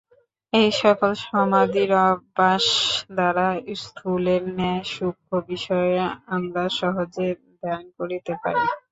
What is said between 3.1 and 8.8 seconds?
দ্বারা স্থূলের ন্যায় সূক্ষ্ম বিষয়ও আমরা সহজে ধ্যান করিতে পারি।